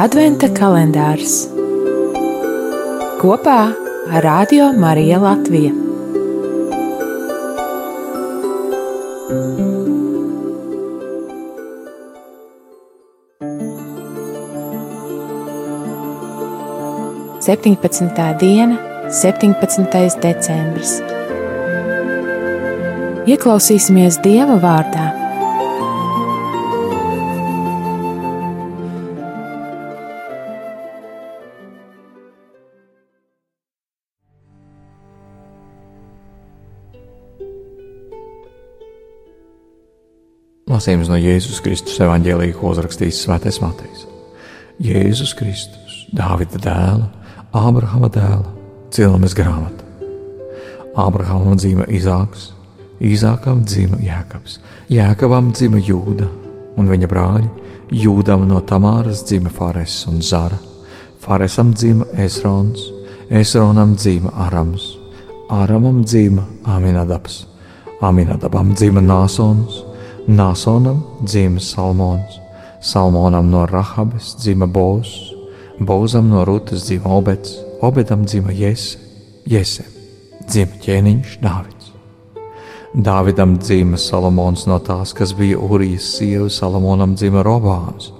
[0.00, 1.34] Adventa kalendārs
[3.20, 3.56] kopā
[4.08, 5.72] ar Radio Mariju Latviju.
[17.44, 18.80] Septiņpadsmitā diena,
[19.12, 20.20] 17.
[20.24, 21.02] decembris.
[23.28, 25.21] Ieklausīsimies Dieva vārdā
[40.72, 44.06] Lasījums no Jēzus Kristus evanģēlīja, ko uzrakstījis Svētais Matejs.
[44.80, 47.10] Jēzus Kristus, Dāvida dēla,
[47.52, 48.48] Ābrahama dēla,
[48.94, 49.84] Cilmes grāmata.
[50.96, 52.46] Ābrahamam dzīva Izāks,
[53.04, 54.56] Īzākam dzīva Jēkabs,
[54.88, 56.30] Jēkabam dzīva Jūda
[56.80, 57.52] un viņa brāļi.
[57.92, 60.56] Jūdam no Tamāras dzīva Fares un Zara,
[61.20, 62.88] Faresam dzīva Esrons,
[63.28, 64.94] Esronam dzīva Arams,
[65.52, 67.42] Aramam dzīva Aminadabs,
[68.00, 69.91] Aminadabam dzīva Nāsons.
[70.28, 72.38] Nāsonam dzima Salmons,
[72.80, 75.34] Salmonam no Rahabes dzima Bozus,
[75.80, 78.98] Bozam no Rūtas dzima Obeds, Obedam dzima Jese,
[79.46, 79.82] Jese.
[80.46, 81.90] Dzima ķēniņš Dāvids.
[82.94, 88.12] Dāvidam dzima Salomons no tās, kas bija Urijas sieva, Salomonam dzima Robāns,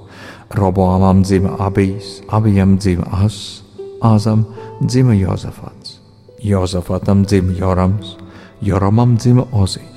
[0.50, 3.62] Robāmam dzima Abijs, Abijam dzima As,
[4.02, 4.42] Āzam
[4.82, 6.00] dzima Jozafats,
[6.42, 8.16] Jozafatam dzima Jorams,
[8.60, 9.91] Joramam dzima Ozijas.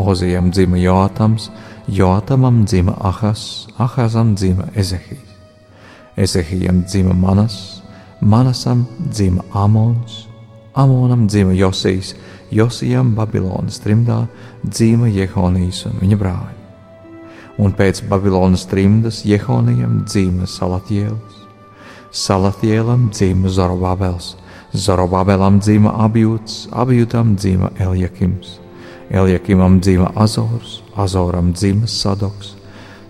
[0.00, 1.50] Ozijam dzima Joatams,
[1.88, 5.28] Joatamam dzima Ahas, Ahazam dzima Ezehijas,
[6.16, 7.82] Ezehijam dzima Manas,
[8.20, 10.26] Manasam dzima Amons,
[10.74, 12.14] Amonam dzima Josijas,
[12.50, 14.26] Josijam Babilonas trimdā
[14.64, 16.56] dzima Jehonijas un viņa brāļi.
[17.58, 21.44] Un pēc Babilonas trimdas Jehonijam dzima Salatjēls,
[22.10, 24.34] Salatjēlam dzima Zorobabels,
[24.72, 28.60] Zorobabelam dzima Abjūts, Abjūtam dzima Eljakims.
[29.10, 32.54] Eljakimam dzima Azors, Azoram dzima Sadoks,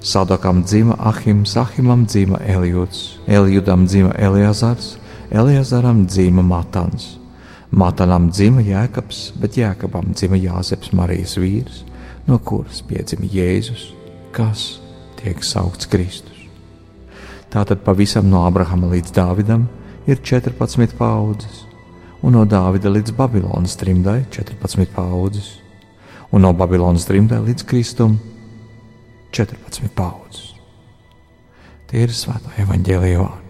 [0.00, 4.96] Sadokam dzima Ahims, Ahimam dzima Elijūds, Elijūdam dzima Eliazars,
[5.30, 7.18] Eliazaram dzima Matans,
[7.70, 11.84] Matanam dzima Jēkabs, bet Jēkabam dzima Jāzeps Marijas vīrs,
[12.24, 13.90] no kuras piedzima Jēzus,
[14.32, 14.80] kas
[15.20, 16.48] tiek saukts Kristus.
[17.52, 19.68] Tātad pavisam no Abrahama līdz Dāvidam
[20.08, 21.66] ir 14 paudzes,
[22.24, 25.58] un no Dāvida līdz Babilonas trimdai 14 paudzes
[26.30, 28.16] un no Babilonas trimdē līdz Kristum
[29.34, 30.54] 14 paudzes.
[31.90, 33.46] Tie ir svētā evaņģēlīja vārdi.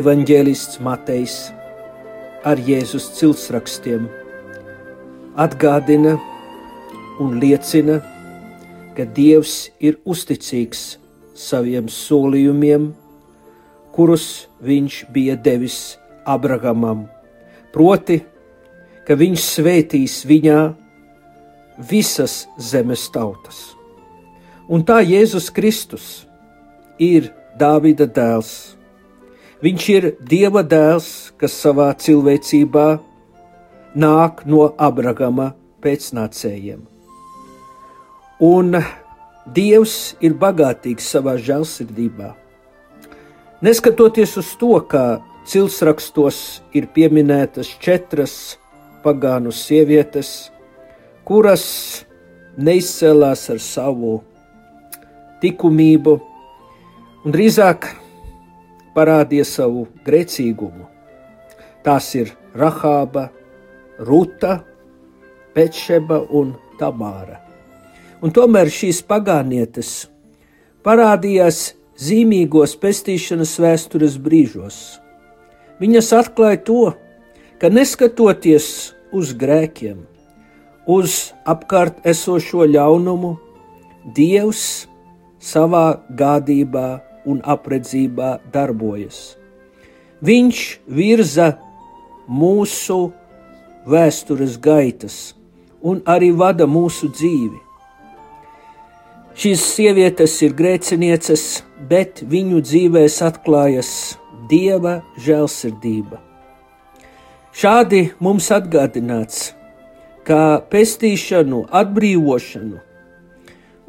[0.00, 1.36] Evanģēlists Matejs
[2.46, 4.06] ar Jēzus ciltsrakstiem
[5.40, 6.14] atgādina,
[7.20, 8.00] un liecina,
[8.96, 10.96] ka Dievs ir uzticīgs
[11.36, 12.90] saviem solījumiem,
[13.94, 15.98] kurus viņš bija devis
[16.28, 17.04] Abrahamam,
[17.74, 18.20] proti,
[19.06, 20.60] ka viņš svētīs viņā
[21.90, 23.60] visas zemes tautas.
[24.70, 26.08] Un tā Jēzus Kristus
[27.00, 28.76] ir Dāvida dēls.
[29.60, 32.86] Viņš ir Dieva dēls, kas savā cilvēcībā
[33.98, 35.50] nāk no Abrahama
[35.82, 36.86] pēcnācējiem.
[38.40, 38.72] Un
[39.52, 42.30] Dievs ir bagātīgs savā žēlsirdībā.
[43.60, 48.34] Neskatoties uz to, ka cilsrakstos ir pieminētas četras
[49.04, 50.52] pagānu sievietes,
[51.28, 51.66] kuras
[52.56, 54.14] neizcēlās ar savu
[55.42, 56.16] likumību,
[57.24, 57.90] un drīzāk
[58.96, 60.88] parādīja savu grēcīgumu.
[61.84, 63.28] Tās ir Rahāba,
[64.00, 64.60] Ruta,
[65.52, 67.49] Pečeba un Tamāra
[68.20, 69.92] un tomēr šīs pagānietes
[70.84, 71.60] parādījās
[72.00, 74.78] zīmīgos pestīšanas vēstures brīžos.
[75.80, 76.82] Viņas atklāja to,
[77.60, 78.66] ka neskatoties
[79.16, 80.02] uz grēkiem,
[80.88, 83.36] uz apkārt esošo ļaunumu,
[84.16, 84.88] Dievs
[85.44, 86.86] savā gādībā
[87.28, 89.36] un apredzībā darbojas.
[90.24, 91.50] Viņš virza
[92.28, 93.10] mūsu
[93.88, 95.18] vēstures gaitas
[95.84, 97.69] un arī vada mūsu dzīvi.
[99.40, 101.42] Šīs sievietes ir grēcinieces,
[101.88, 103.92] bet viņu dzīvēs atklājas
[104.50, 106.18] dieva žēlsirdība.
[107.56, 109.54] Šādi mums atgādināts,
[110.28, 112.82] ka pestīšanu, atbrīvošanu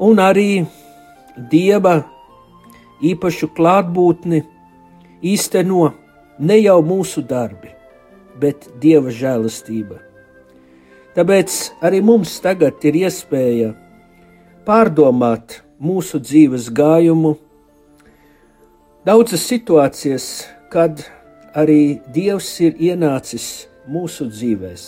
[0.08, 0.64] un arī
[1.52, 1.98] dieva
[3.04, 4.46] īpašu klātbūtni
[5.36, 5.92] īsteno
[6.40, 7.76] ne jau mūsu darbi,
[8.40, 10.00] bet Dieva žēlastība.
[11.12, 13.74] Tāpēc arī mums tagad ir iespēja
[14.68, 17.36] pārdomāt mūsu dzīves gājumu.
[19.06, 20.28] Daudzas situācijas,
[20.70, 21.02] kad
[21.58, 24.84] arī Dievs ir ienācis mūsu dzīvēm.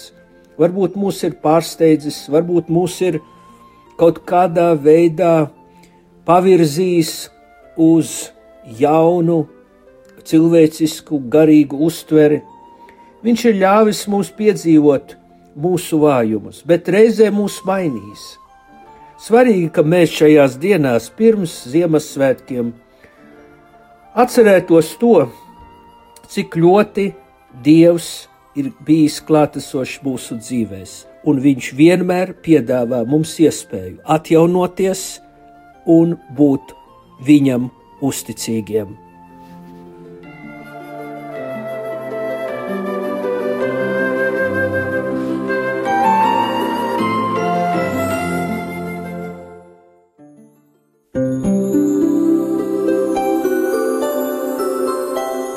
[0.62, 3.18] Varbūt mūs ir pārsteidzis, varbūt mūs ir
[3.98, 5.50] kaut kādā veidā
[6.30, 7.14] pavirzījis
[7.82, 8.14] uz
[8.80, 9.48] jaunu,
[10.24, 12.44] cilvēcisku, garīgu uztveri.
[13.26, 15.18] Viņš ir ļāvis mums piedzīvot
[15.58, 18.38] mūsu vājumus, bet reizē mūs mainīs.
[19.22, 22.72] Svarīgi, ka mēs šajās dienās pirms Ziemassvētkiem
[24.18, 25.28] atcerētos to,
[26.30, 27.12] cik ļoti
[27.64, 28.28] Dievs
[28.58, 30.90] ir bijis klātesošs mūsu dzīvēm,
[31.30, 35.06] un Viņš vienmēr piedāvā mums iespēju atjaunoties
[35.86, 36.74] un būt
[37.24, 37.70] Viņam
[38.04, 39.03] uzticīgiem.